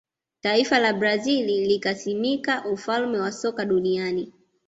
[0.41, 4.33] taifa la brazil likasimika ufalme wa soka duniani